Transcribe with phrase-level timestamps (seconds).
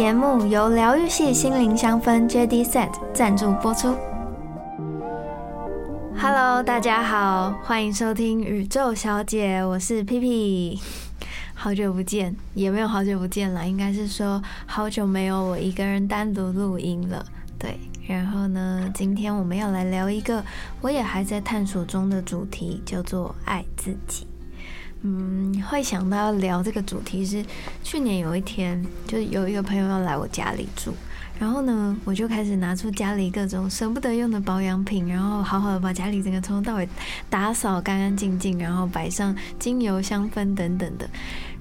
[0.00, 3.94] 节目由疗愈系心灵香氛 JD Set 赞助播出。
[6.16, 10.80] Hello，大家好，欢迎收听宇宙小姐，我是 P P。
[11.52, 17.22] 好久不见，也没有好久不见了，应该是说好久没有我一个人单独录音了。
[17.58, 20.42] 对，然后呢，今天我们要来聊一个
[20.80, 24.26] 我也还在探索中的主题，叫做爱自己。
[25.02, 27.42] 嗯，会想到要聊这个主题是
[27.82, 30.92] 去年有一天，就有一个朋友要来我家里住，
[31.38, 36.86] 然后呢，我就开始拿出家里各种舍不得用的保养品，然后好好的把家里整个从头到尾
[37.30, 41.08] 打扫干干净净，然后摆上精油、香氛等等的。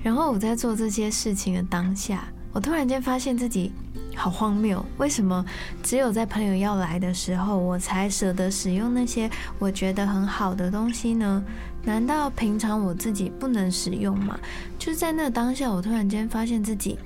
[0.03, 3.71] 然后我在做这些事情的当下，我突然间发现自己
[4.15, 5.45] 好荒谬，为什么
[5.81, 9.29] 只有在朋友要来的时候，我才舍得使用那些
[9.59, 11.41] 我觉得很好的东西呢？
[11.89, 14.39] 难道平常我自己不能使用吗？
[14.77, 16.99] 就是在那当下，我突然间发现自己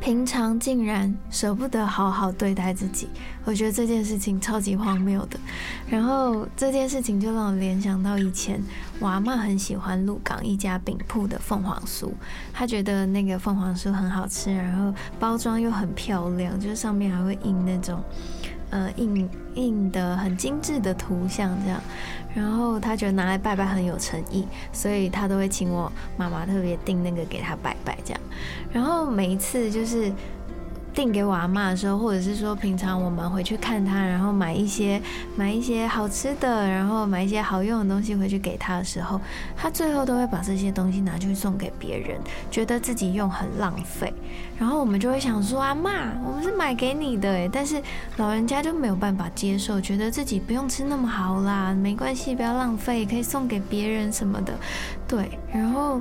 [0.00, 3.10] 平常竟然舍不得好好对待自己，
[3.44, 5.38] 我觉得这件事情超级荒谬的。
[5.90, 8.58] 然后这件事情就让我联想到以前
[8.98, 12.10] 我阿妈很喜欢鹿港一家饼铺的凤凰酥，
[12.54, 18.02] 她觉得那个凤凰酥很好吃，然后包装又很漂亮，就是上面还会印那种。
[18.70, 21.80] 呃，印印的很精致的图像这样，
[22.34, 28.20] 然后他觉得拿来拜拜很有诚意，所以他都会请我妈妈特别订那个给他拜拜这样，
[28.72, 30.12] 然后每一次就是。
[31.00, 35.00] 订给我阿妈的时候，或者是说平常我们回去看她，然后买一些
[35.34, 39.18] 买一些好吃的，然后买一些好用的东西回去给她的时候，
[39.56, 44.12] 她最后都会把这些东西拿去送给别人，觉得自己用很浪费。
[44.58, 47.80] 然后我们就会想说：“阿妈，我们是买给你的诶。”但是
[48.18, 54.52] 老人家就没有办法接受，觉得自己不用吃那么好啦，没关系，不要浪费，可以送给别人什么的。
[55.08, 55.98] 对，然后。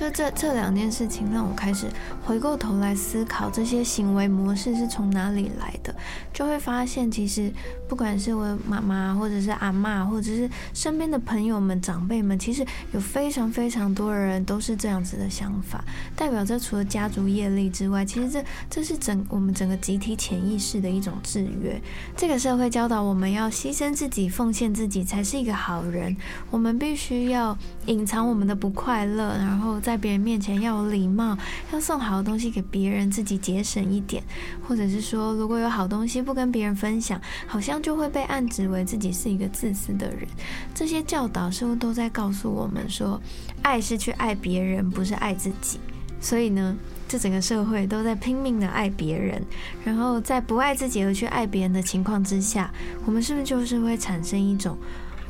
[0.00, 1.86] 就这这两件事情，让我开始
[2.24, 5.94] 回过头来思考这些行为模式是从哪里来的，
[6.32, 7.52] 就会发现，其实
[7.86, 15.84] 不管是我妈妈，或者是阿妈，或者是身边的朋友们、长辈们，其实有非常非常多的人都是这样子的想法，
[16.16, 21.78] 代表着除了家族业力之外，其实这这是整我们整个集体潜意识的一种制约。
[22.16, 26.16] 这个社会教导我们要牺牲自己、奉献自己才是一个好人，
[26.50, 31.36] 我们必须要隐藏我们的不快乐，然后在在别人面前要有礼貌，
[31.72, 34.22] 要送好的东西给别人，自己节省一点，
[34.62, 40.28] 或者是说，如果有好东西不跟别人分享，好像就会被暗指为自己是一个自私的人。
[40.72, 43.20] 这些教导是不是都在告诉我们说，
[43.62, 45.80] 爱是去爱别人，不是爱自己？
[46.20, 46.76] 所以呢，
[47.08, 49.42] 这整个社会都在拼命的爱别人，
[49.84, 52.72] 然后在不爱自己而去爱别人的情况之下，
[53.04, 54.78] 我们是不是就是会产生一种？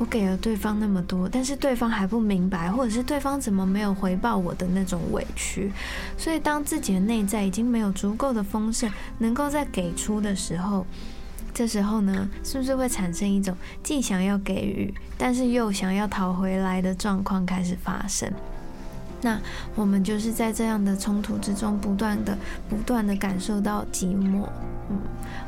[0.01, 5.71] 我给了对方那么多，但是对方还不明白，或者是对方怎么没有回报我的那种委屈。
[6.17, 10.87] 所以，当自己的内在已经没有足够的丰盛，能够再给出的时候，
[11.53, 18.27] 这时候呢，是不是会产生一种既想要给予，但是又想要讨回来的状况开始发生？
[19.21, 19.39] 那
[19.75, 22.35] 我们就是在这样的冲突之中，不断的、
[22.67, 24.47] 不断的感受到寂寞。
[24.91, 24.99] 嗯，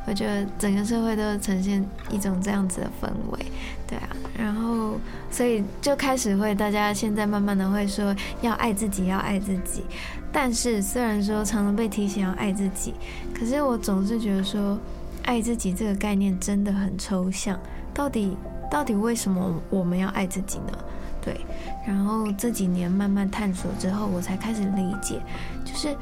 [0.07, 3.45] 我觉得整个社会都呈现一种这样子的氛围，
[3.87, 4.09] 对啊。
[4.37, 4.95] 然后，
[5.29, 9.83] 所以就开始会，大家现在慢慢的会说要爱自己，要爱自己。
[10.31, 12.93] 但是虽然说常常被提醒要爱自己，
[13.37, 14.79] 可是我总是觉得说，
[15.23, 17.59] 爱自己这个概念真的很抽象。
[17.93, 18.35] 到底
[18.71, 20.77] 到底为什么我们要爱自己呢？
[21.21, 21.39] 对。
[21.85, 25.21] 然后这几年慢慢探索之后，我才开始理解，
[25.63, 25.95] 就是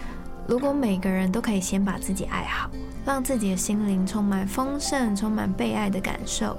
[0.47, 2.69] 如果每个人都可以先把自己爱好，
[3.06, 6.57] 让自己的心灵充满丰盛、充满被爱的感受。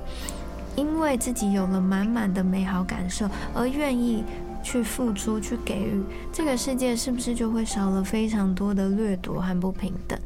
[0.75, 4.25] 因为自己有了满满的美好感受，而愿意
[4.62, 10.19] 去付出、去给予，这个世界是不是就会少了非常多的掠夺和不平等？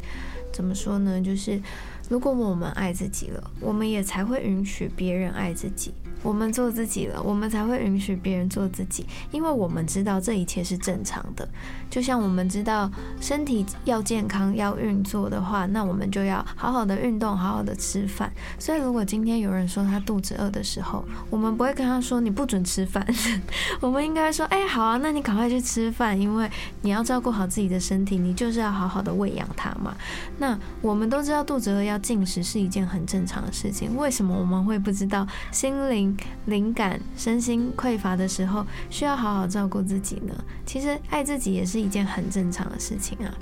[0.53, 1.21] 怎么说呢？
[1.21, 1.61] 就是
[2.09, 5.93] 如果我们爱自己了，我们也才会允许别人爱自己。
[6.23, 11.49] 我们做自己了，我们才会允许别人做自己，因为我们知道这一切是正常的。
[11.89, 18.33] 就像我们知道身体要健康、要运作的话，那我们就要好好的运动、好好的吃饭。
[18.59, 23.07] 所以，如果今天有人说他肚子饿的时候，我们不会跟他说你不准吃饭，
[23.81, 26.51] 我们应该说，哎，好啊，那你赶快去吃饭，因为
[26.81, 29.95] 你要照顾好自己的身体，你就是要好好的喂养它嘛。
[30.39, 36.17] 那我们都知道肚子饿要进食是一件很正常的事情，为什么我们会不知道心灵？
[36.47, 40.35] 灵感、身心匮乏的时候，需要好好照顾自己呢。
[40.65, 43.35] 其实爱自己也是一件很正常的事情啊。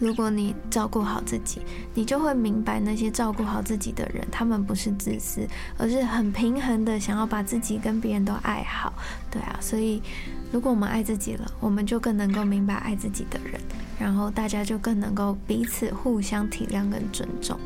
[0.00, 1.60] 如果你照顾好自己，
[1.94, 8.92] 你就会明白那些照顾好自己的人，他们不是自私，而是很平衡的想要把自己跟别人都爱好。
[9.30, 10.02] 对啊，所以
[10.50, 13.60] 如果我们爱自己了，我们就更能够明白爱自己的人。
[13.98, 17.60] 然后大家就更能够彼此互相体谅跟尊重。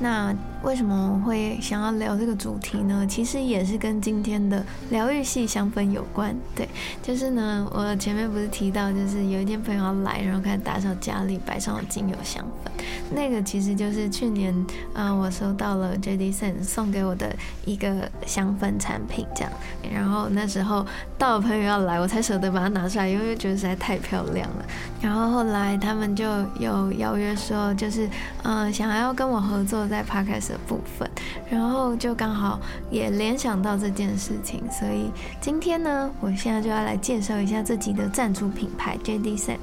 [0.00, 3.06] 那为什么会想要聊这个主题呢？
[3.06, 6.34] 其实也是跟今天的疗愈系香氛有关。
[6.54, 6.66] 对，
[7.02, 12.70] 就是呢，我前面不是提到，就是有一天朋友要来，然后开始打扫家里，摆上了精油香氛。
[13.12, 14.54] 那个其实就是去年，
[14.94, 17.34] 啊，我收到了 Jadison 送给我的
[17.66, 19.52] 一个香氛产品，这样。
[19.92, 20.86] 然后那时候
[21.18, 24.64] 到了朋友要来，我才舍得把它拿出来，因为觉得实在太漂亮了。
[25.00, 26.24] 然后后来他们就
[26.58, 28.08] 有邀约说，就是，
[28.42, 31.10] 嗯，想要跟我合作在 Podcast 的部分。
[31.50, 32.60] 然后就刚好
[32.90, 35.10] 也联想到这件事情，所以
[35.40, 39.58] 今天呢，我现在就要来介绍一下自己的赞助品牌 JD Scent。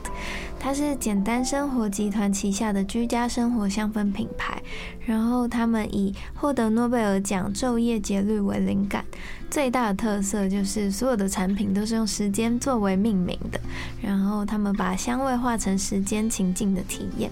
[0.59, 4.59] 它是简单生活集团旗下的居家生活香氛品牌，
[5.05, 9.05] 然后他们以获得诺贝尔奖昼夜节律为灵感，
[9.49, 13.59] 最大的特色就是所有的产品都是用时间作为命名的，
[14.01, 17.31] 然后他们把香味化成时间情境的体验。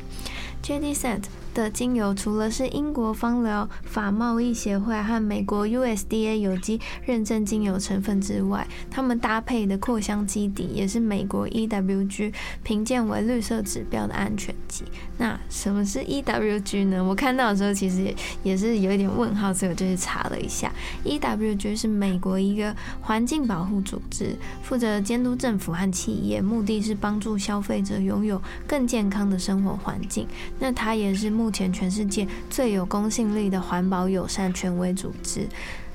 [0.64, 1.22] JD said
[1.56, 14.84] 的精油除了是英国芳疗法贸易协会和美国 USDA 有机认证精油成分之外，他们搭配的扩香基底也是美国 EWG 评鉴为绿色指标的安全级。
[15.18, 17.02] 那什么是 EWG 呢？
[17.02, 20.70] 我看到的时候其实也也是有一点问号，所以我就去查了一下。
[21.06, 30.28] EWG 是美国一个环境保护组织，负责监督政府和企业，目的是帮助消费者拥有更健康的生活环境。
[30.60, 35.48] 那它也是目目前全世界最有公信力的环保友善权威组织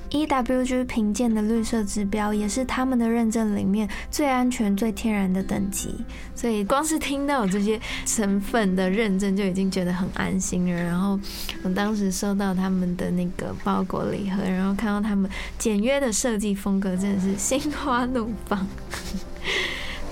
[0.09, 5.93] ，EWG 评鉴的绿色指标也是他们的认证里面最安全、最天然的等级。
[6.33, 10.81] 所以光是听到这些成分的认证就已经觉得很安心了。
[10.81, 11.19] 然后
[11.63, 18.65] 我当时收到他们的那个包裹礼盒，然后看到他们简约的设计风格，真的是心花怒放。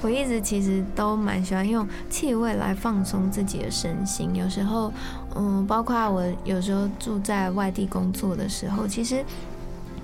[0.01, 4.33] 我一直其实都蛮喜欢用气味来放松自己的身心。
[4.33, 4.91] 有时候，
[5.35, 9.23] 嗯，包括我有时候住在外地工作的时候，其实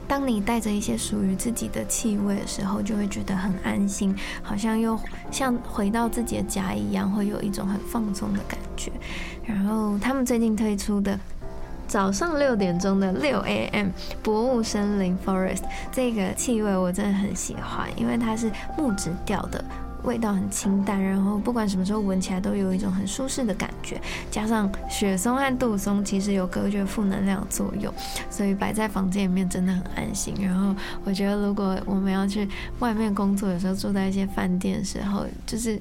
[0.07, 4.13] 当你带着一些属于自己的气味的时候，就会觉得很安心，
[4.43, 4.99] 好像又
[5.31, 8.91] 像回到自己的家一样，会有一种很放松的感觉。
[9.45, 11.17] 然后他们最近推出的
[11.87, 13.89] 早上六点钟的六 AM
[14.21, 19.63] 博物森林 Forest 这个气味，我真的很喜欢，因为它是木质调的。
[20.05, 23.99] 味道很清淡，然后不管什么时候闻起来都有一种很舒适的感觉。
[24.29, 27.93] 加上雪松和杜松其实有隔绝负能量作用，
[28.29, 30.33] 所以摆在房间里面真的很安心。
[30.39, 32.47] 然后我觉得，如果我们要去
[32.79, 35.79] 外面工作，有时候住在一些饭店的时候，就是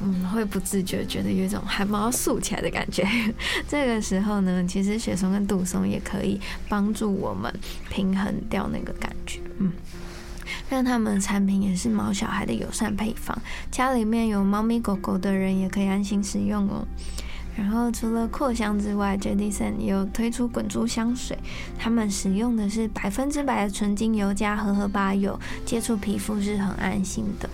[0.00, 3.06] 嗯会不自觉觉得有一种汗毛竖起来的感觉。
[3.68, 7.52] 这个时候呢，其实雪松跟杜松也可以帮助我们
[7.90, 9.40] 平衡掉那个感觉。
[9.58, 9.70] 嗯。
[10.68, 13.36] 让他们的产品也是毛小孩的友善配方，
[13.70, 16.86] 家里面有猫咪狗狗的人也可以安心使用哦。
[17.56, 21.38] 然后除了扩香之外，Jedison 有推出滚珠香水，
[21.78, 27.48] 他们使用的是百分之百的纯精油加荷荷巴油，接触皮肤是很安心的。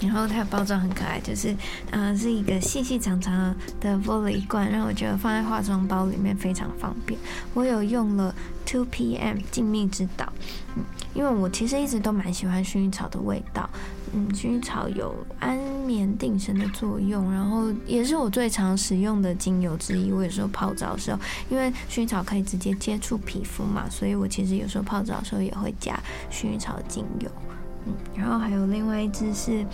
[0.00, 1.54] 然后它的包装很可爱，就是，
[1.90, 7.18] 嗯，是一个细细长长的玻璃罐，让我觉得放在化妆包里面非常方便。
[7.54, 8.34] 我有用了
[8.66, 10.30] Two PM 静谧之岛，
[10.76, 10.82] 嗯，
[11.14, 13.68] 因为我其实一直都蛮喜欢薰衣草的味道，
[14.12, 20.10] 嗯，薰衣草有安眠定神的作用，然后也是我最常使用的精油之一。
[20.10, 21.18] 我有时候泡澡的时候，
[21.48, 25.98] 因为薰衣草可以直接接触皮肤嘛，所以我其实有时候泡澡的时候也会加
[26.30, 27.30] 薰衣草精油。
[27.86, 29.64] 嗯，然后还有另外一支是，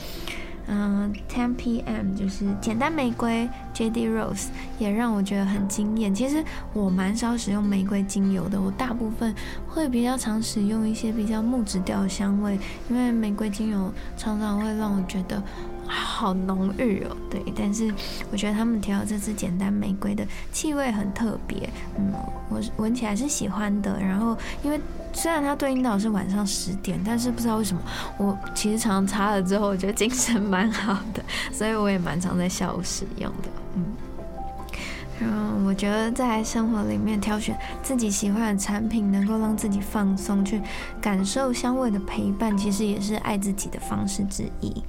[0.67, 2.15] 嗯，10 P.M.
[2.15, 4.47] 就是简单玫瑰 JD Rose，
[4.79, 6.15] 也让我觉得很惊艳。
[6.15, 9.35] 其实我蛮少使用玫瑰精油的，我大部分
[9.67, 15.43] 会比较常使用一些比较木质调的香味，因为玫瑰精油常常会让我觉得。
[15.91, 17.93] 好浓郁哦，对，但是
[18.31, 21.69] 我觉得他们调这支简单玫瑰的气味很特别，
[21.99, 22.13] 嗯，
[22.49, 23.99] 我闻起来是喜欢的。
[24.01, 24.81] 然后，因为
[25.13, 27.83] 虽然它对应到是晚上十点，但是不知道为什么，
[28.19, 33.85] 我其实常常擦了之后，我觉得精神蛮好的，所以我也蛮常在下午使用的，嗯。
[35.21, 40.59] 然后我觉得在生活里面挑选自己喜欢的产品，能够让自己放松，去
[40.99, 44.83] 感受香味的陪伴，其实也是爱自己的方式之一。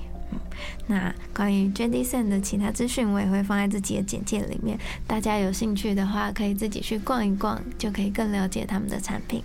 [0.88, 4.77] 那关于 JD Sen 的其他资讯，我也会放在自己的简介里面。
[5.06, 9.44] 大家有兴趣的话，可以自己去逛一逛，就可以更了解他们的产品。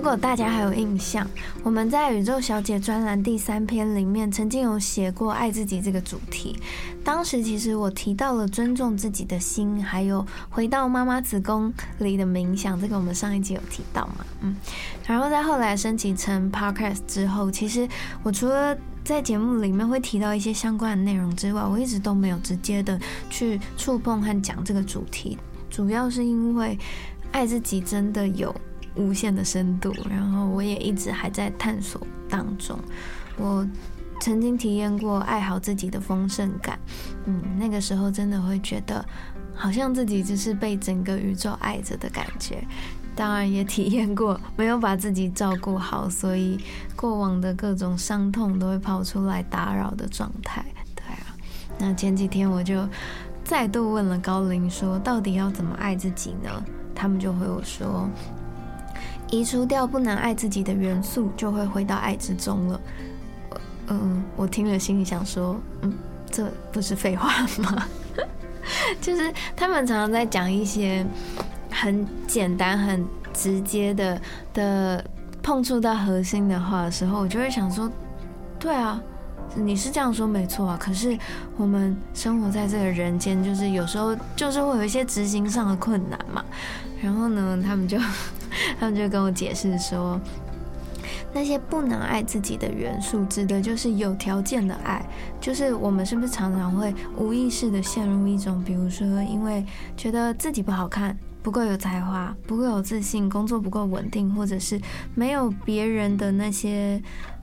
[0.00, 1.28] 如果大家还有印象，
[1.62, 6.58] 我们在宇宙小姐专栏第三篇里面曾经有写过爱自己这个主题。
[7.04, 14.24] 当时其实我提到了尊重自己的心，还有回到妈妈子宫里的冥想，这个我们上一集有提到嘛？
[14.40, 14.56] 嗯，
[15.06, 17.86] 然后在后来升级成 podcast 之后，其实
[18.22, 25.36] 我除了在节目里面会提到一些相关的内容之外，我一直都没有直接的去触碰和讲这个主题，
[25.68, 26.78] 主要是因为
[27.32, 28.54] 爱自己真的有
[29.00, 32.78] 无限的深度，然后我也一直还在探索当中。
[33.36, 33.66] 我。
[34.22, 36.78] 曾经体验过爱好自己的丰盛感，
[37.24, 39.02] 嗯，那个时候真的会觉得
[39.54, 42.62] 好像自己就是被整个宇宙爱着的感觉。
[43.16, 46.60] 当然也体验过没有把自己照顾好，所以
[46.94, 50.62] 过往的各种伤痛都会跑出来打扰的状态。
[50.94, 51.34] 对啊，
[51.78, 52.86] 那前几天我就
[53.42, 56.50] 再度问了高龄说，到底要怎么爱自己呢？
[56.94, 58.06] 他们就回我说，
[59.30, 62.80] 移除掉不能爱自己的元素，就会回到爱之中了。
[63.88, 65.92] 嗯，我听了心里想说，嗯，
[66.30, 67.86] 这不是废话吗？
[69.00, 71.04] 就是他们常常在讲一些
[71.70, 74.20] 很简单、很直接的
[74.52, 75.04] 的
[75.42, 77.90] 碰触到核心的话的时候，我就会想说，
[78.58, 79.00] 对啊，
[79.54, 80.76] 你是这样说没错啊。
[80.80, 81.16] 可是
[81.56, 86.44] 我们生活在这个人间，就是有时候就是会有一些执行上的困难嘛。
[87.02, 87.98] 然后呢，他们就
[88.78, 90.20] 他们就跟我解释说。
[91.32, 95.04] 那些不能爱自己的元素，指的就是有条件的爱。
[95.40, 99.64] 就是我们是不是常常会无意识的陷入一种，比如说，因为
[99.96, 101.16] 觉得自己不好看。
[101.42, 104.78] 不够有才华，不够有自信，工作不够稳定，或者是
[105.14, 107.00] 没有别人的那些，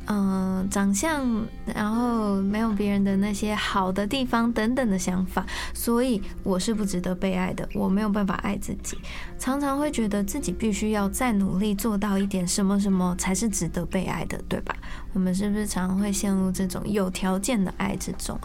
[0.09, 8.97] 嗯，长相，然后没有别人的那些好的地方等等的想法，所以我是不值得被爱的，我没有办法爱自己，
[9.37, 14.73] 常常会觉得自己必须要再努力做到一点什么什么才是值得被爱的，对吧？
[15.11, 18.39] 我们是不是常常会陷入这种有条件的爱之中？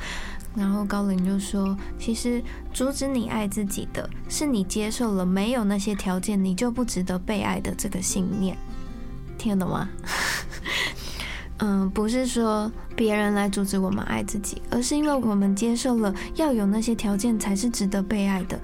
[0.56, 2.42] 然后高林就说：“其实
[2.74, 8.58] 阻止你爱自己的是你接受了没有那些条件你就不值得被爱的这个信念，
[9.38, 9.88] 听得懂吗？
[11.64, 18.58] 嗯，不是说别人来阻止我们爱自己，而是因为我们接受了要有那些条件才是值得被爱的。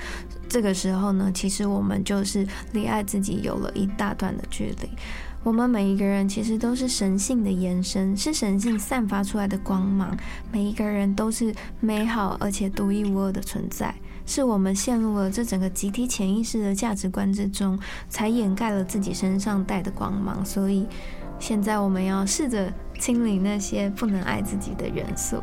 [0.49, 4.91] 这个时候呢，其实我们就是离爱自己有了一大段的距离。”
[5.45, 10.15] 我们每一个人其实都是神性的延伸，是神性散发出来的光芒。
[10.51, 13.95] 每一个人都是美好而且独一无二的存在，
[14.27, 17.79] 是我们陷入了这整个集体潜意识的价值观之中，
[18.09, 20.45] 才掩盖了自己身上带的光芒。
[20.45, 20.85] 所以，
[21.39, 25.43] 现在我们要试着清理那些不能爱自己的元素。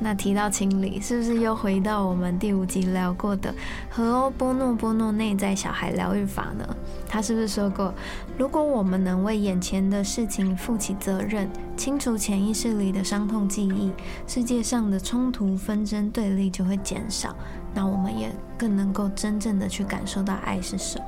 [0.00, 3.52] 那提到清理，是不是又回到我们第五集聊过的
[3.90, 6.76] 和欧波诺波诺内在小孩疗愈法呢？
[7.08, 7.92] 他是不是说过，
[8.38, 13.92] 如果我们能为眼前的事情负起责任，清除潜意识里的伤痛记忆，
[14.24, 17.34] 世界上的冲突、纷争、对立就会减少，
[17.74, 21.04] 那我们也更能够真正的去感受到爱是什么。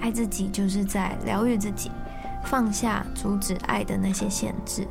[0.00, 1.88] 爱自己就是在疗愈自己，
[2.44, 4.86] 放下阻止爱的那些限制。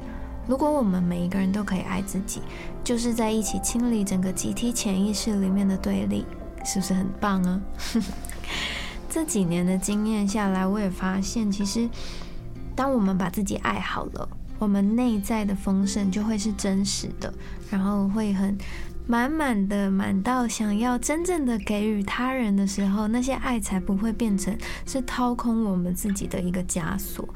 [0.48, 2.42] 如果我们每一个人都可以爱自己，
[2.84, 6.26] 就是在一起清理整个集体潜意识里面的对立，
[6.64, 7.62] 是不是很棒啊？
[9.10, 11.90] 这几年的经验下来，我也发现，其实
[12.76, 17.34] 当我们把自己爱好了，我们内在的丰盛就会是真实的，
[17.70, 18.58] 然后会很
[19.08, 27.28] 满满的，满到想要真正的给予他人的时候，那些爱才不会变成是掏空我们自己的一个枷锁。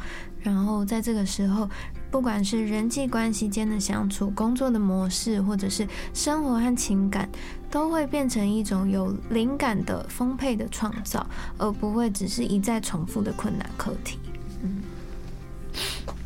[0.42, 1.70] 然后在这个时候。
[2.12, 7.30] 不管是人际关系间的相处、工作的模式，或者是生活和情感，
[7.70, 11.26] 都会变成一种有灵感的丰沛的创造，
[11.58, 14.20] 而不会只是一再重复的困难课题。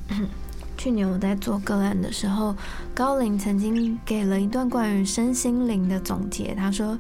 [0.10, 0.28] 嗯，
[0.86, 2.56] 去年我在做个案的时候，
[2.94, 6.54] 高林曾经给了一段关于身心灵的总结。
[6.54, 6.96] 他说：“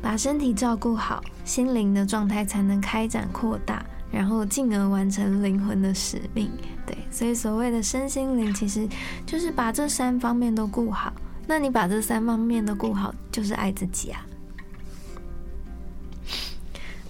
[0.00, 6.50] 把身体照顾好，心灵的状态才能开展扩大。”然后进而完成灵魂的使命，
[6.86, 8.88] 对，所以所谓的身心灵，其实
[9.26, 11.12] 就是把这三方面都顾好。
[11.46, 14.26] 那你把这三方面都顾好，就是爱自己啊。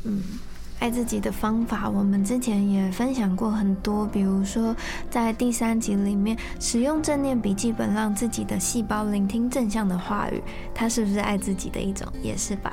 [0.02, 0.20] 嗯。
[0.80, 4.75] 爱自己的方法，我们之前也分享过很多，比如说
[5.11, 10.42] 在第三集里面，使用正念笔记本让自己的细胞聆听正向的话语，
[10.75, 12.06] 它是不是爱自己的一种？
[12.23, 12.73] 也是吧。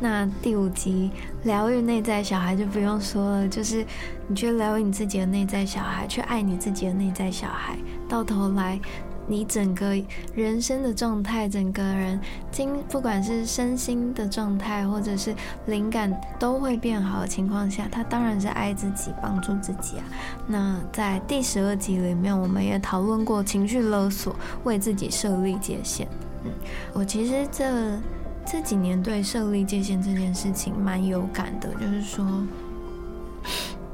[0.00, 1.10] 那第五集
[1.44, 3.86] 疗愈内在小孩就不用说了，就是
[4.26, 7.76] 你去疗愈你自己的内在小孩，去爱你自己的内在小孩，
[8.08, 8.80] 到头来
[9.26, 9.94] 你整个
[10.34, 15.34] 人生的状态，整个人精，不管是身心的状态，或者是
[15.66, 20.04] 灵感都会变好的情况下，他当然是爱自己，帮助自己啊。
[20.46, 26.06] 那在第十二集里面，我们也讨论过情绪勒索，为自己设立界限。
[26.44, 26.50] 嗯，
[26.92, 27.98] 我其实这
[28.44, 32.26] 这几年对设立界限这件事情蛮有感的，就是说。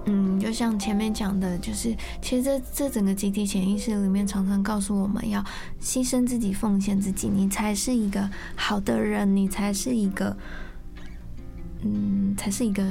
[0.08, 5.44] 嗯，就像前面讲的，就是其实这这整个集体潜意识里面，常常告诉我们要
[5.80, 10.36] 牺牲自己、奉献自己，你才是一个好的人，你才是一个，
[11.82, 12.82] 嗯，才是一个。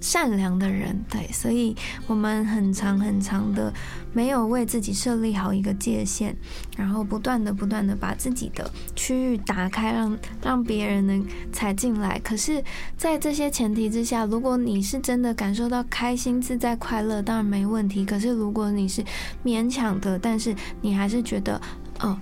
[0.00, 1.74] 善良的人，对，所以
[2.06, 3.72] 我们很长很长的
[4.12, 6.34] 没有为自己设立好一个界限，
[6.76, 12.18] 然后不断的不断的把自己的区域打开，让让别人能踩进来。
[12.20, 12.62] 可是，
[12.96, 18.04] 在这些前提之下，如果你是真的感受到开心、自在、快乐，当然没问题。
[18.04, 19.02] 可是，如果你是
[19.44, 21.60] 勉强的，但是你还是觉得，
[22.00, 22.18] 哦。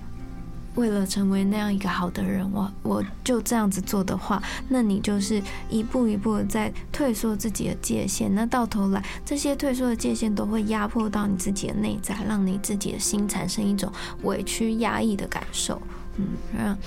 [0.75, 8.33] 为了成为那样一个好的人，我我就这样子做的话，那你就是一步一步在退缩自己的界限。
[8.33, 13.91] 那到头来，这些退缩的界限都会压迫到你自己的内在，让你自己的心产生一种
[14.23, 15.81] 委屈、压抑的感受。
[16.17, 16.27] 嗯，
[16.57, 16.77] 让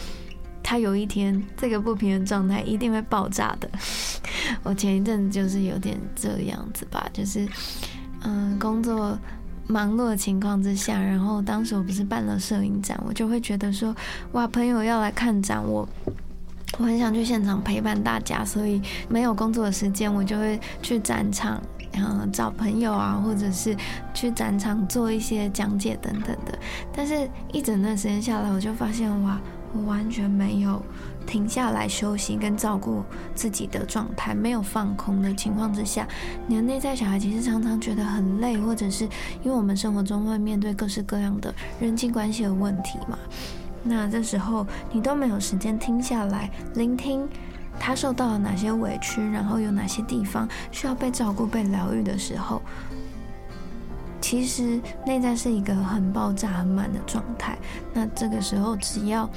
[0.62, 3.70] 他有一天这个不平衡状态一定会爆炸的。
[4.62, 7.48] 我前一阵子就是有点这样子吧，就是
[8.20, 9.18] 嗯，工作。
[9.68, 13.94] 忙碌的情况之下，然后当时我不是办了摄影展，我就会觉得说，
[14.32, 15.86] 哇，朋友要来看展，我
[16.78, 21.60] 我很想去现场陪伴大家，所以没有工作的时间，我就会去展场，
[21.92, 23.76] 嗯，找朋友啊，或者是
[24.14, 26.58] 去展场做一些讲解等等的。
[26.92, 29.38] 但是，一整段时间下来，我就发现，哇，
[29.72, 30.82] 我完全没有。
[31.26, 33.02] 停下来休息跟照顾
[33.34, 36.08] 自己的状态，没有放空的情况之下，
[36.46, 39.04] 你的内在小孩其实常常觉得很累，或者是
[39.42, 43.18] 因为我们生活中会面对各式各样的人际关系的问题嘛。
[43.82, 47.28] 那这时候你都没有时间停下来聆听
[47.78, 52.62] 他受到了哪些委屈，然后有哪些地方需要被照顾、被疗愈的时候，
[54.20, 57.58] 其实内在是一个很爆炸、很满的状态。
[57.92, 59.28] 那这个时候只要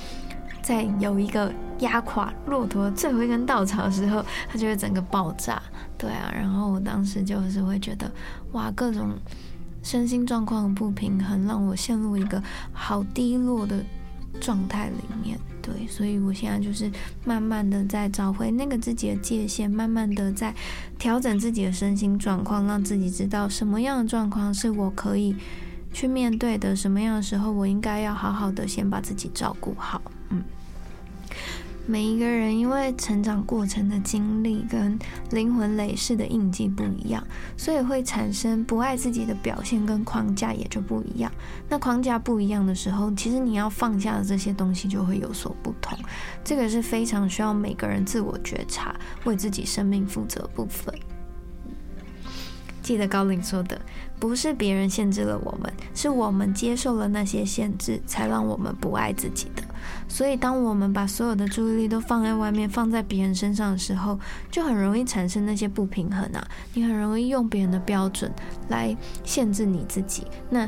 [0.61, 5.61] 在有一个压垮骆驼最后一根稻草的时候，它就会整个爆炸。
[5.97, 8.11] 对啊，然后我当时就是会觉得，
[8.53, 9.09] 哇，各种
[9.83, 12.41] 身心状况不平衡，让我陷入一个
[12.73, 13.83] 好低落的
[14.39, 15.39] 状态里面。
[15.61, 16.91] 对，所以我现在就是
[17.23, 20.53] 慢慢的在找回那个自己的界限，慢慢的在
[20.97, 25.35] 调整自己的身心状况，让自己知道什么样的状况是我可以
[25.93, 30.01] 去面对的，什么样的时候我应该要好好的先把自己照顾好。
[30.29, 30.43] 嗯。
[31.91, 34.97] 每一个人因为成长过程的经历跟
[35.31, 37.21] 灵魂累世的印记不一样，
[37.57, 41.29] 所以会产生不爱自己的表现跟框架也就不一样。
[41.67, 45.99] 那框架不一样的时候，其实你要放下的这些东西就会有所不同。
[46.45, 50.95] 这个是非常需要每个人自我觉察、为自己生命负责部分。
[52.81, 53.79] 记得高林说的，
[54.17, 59.61] 不是别人限制了我们，是我们接受了那些限制，才让我们不爱自己的。
[60.13, 64.19] 所以，当我们把所有的注意力都放在外面，放在别人身上的时候，
[64.51, 66.45] 就很容易产生那些不平衡啊！
[66.73, 68.29] 你很容易用别人的标准
[68.67, 68.93] 来
[69.23, 70.27] 限制你自己。
[70.49, 70.67] 那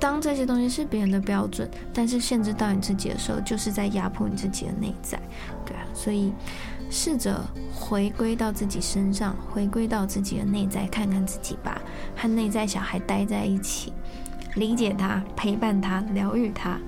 [0.00, 5.20] 当这些东西是别人的标准，但是限制到你自己的时候，就是在压迫你自己的内在，
[5.66, 5.84] 对啊。
[5.92, 6.32] 所以，
[6.88, 11.78] 试着回归到自己身上，回归到自己的内在，看看自己吧，
[12.16, 13.92] 和内在小孩待在一起，
[14.54, 16.78] 理解他，陪伴他，疗愈他。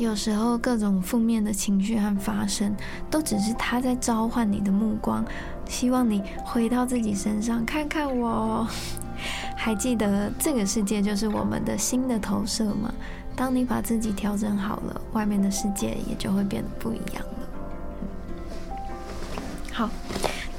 [0.00, 2.74] 有时候各种负面的情绪和发生，
[3.10, 5.22] 都只是他在召唤你的目光，
[5.68, 8.66] 希望你回到自己身上看看我。
[9.54, 12.90] 还记得这个世界就是我们的新的投射吗？
[13.36, 17.49] 当你把自己调整好了，外面的世界也就会变得不一样了。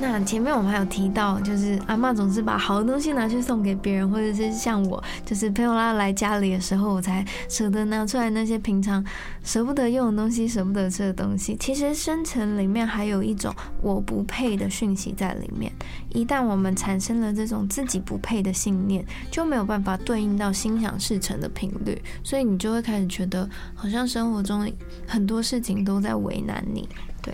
[0.02, 9.06] 那前面我们还有提到，就是阿妈总是把好的东西拿去送给别人，或者是像我，就是朋友拉来家里的时候，我才舍得拿出来那些平常
[9.44, 11.56] 舍不得用的东西、舍不得吃的东西。
[11.60, 15.72] 其实深层里面还有一种我不配的讯息在里面。
[16.10, 24.68] 一旦我们产生了这种自己不配的信念，就没有办法对应到心想事成的频率，所以你就会开始觉得，好像生活中
[25.08, 26.90] 很多事情都在为难你。
[27.22, 27.34] 对，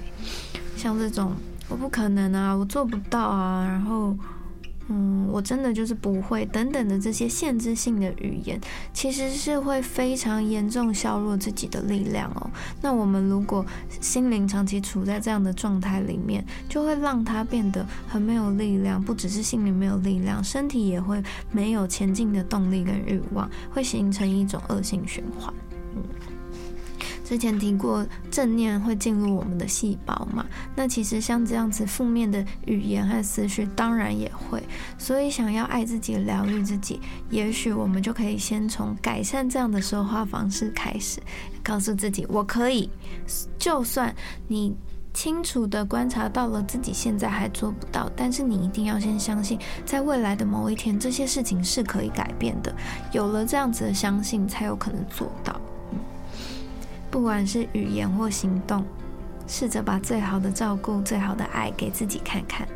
[0.76, 1.32] 像这种。
[1.70, 4.16] 我不可能啊，我做不到啊，然后
[4.90, 8.58] 嗯，我真的就是不会等等的这些限制性的语言，
[8.94, 12.50] 其实是会非常严重削弱自己的力量哦。
[12.82, 13.66] 那我们如果
[14.00, 25.54] 心灵长期处在这样的状态里面，就会让它变得很没有力量，不只是心灵没有力量，身体也会没有前进的动力跟欲望，会形成一种恶性循环。
[25.98, 26.04] 嗯。
[27.28, 30.46] 之前提过，正念会进入我们的细胞嘛？
[30.74, 34.64] 那其实像这样子负面的语言和思绪，当然也会。
[34.98, 41.20] 所以想要爱自己、疗愈自己，也许我们就可以先从改善这样的说话方式开始，
[41.62, 42.90] 告诉自己我可以。
[43.60, 44.16] 就算
[44.48, 44.74] 你
[45.14, 52.74] 清楚的观察到了自己现在还做不到，但是你一定要先相信，在未来的某一天，这些事情是可以改变的。
[53.12, 55.60] 有了这样子的相信，才有可能做到。
[57.10, 58.86] 不管是语言或行动，
[59.48, 62.68] 试着把最好的照顾、最好的爱给自己看看，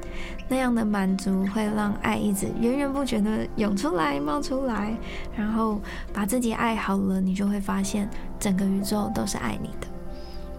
[0.47, 4.95] 那样的满足会让爱一直源源不绝的涌出来、冒出来。
[5.35, 5.81] 然后
[6.13, 9.87] 把自己爱好了，你就会发现整个宇宙都是爱你的。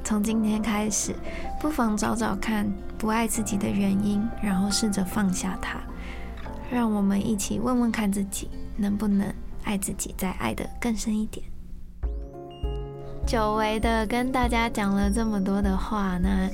[0.04, 1.14] 从今天开始，
[1.61, 5.78] 不妨找找看不爱自己的原因，然后试着放下它。
[6.70, 9.32] 让我们一起问问看自己，能不能
[9.64, 11.51] 爱自己，再爱的更深一点。
[13.33, 16.47] 久违的跟大家讲了这么多的话，那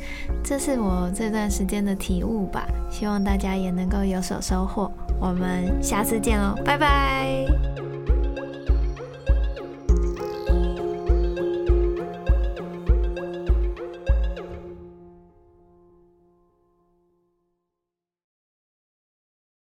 [0.44, 4.88] 这是我这段时间的体悟吧，希望大家也能够有所收获。
[5.18, 7.67] 我们下次见喽，拜拜。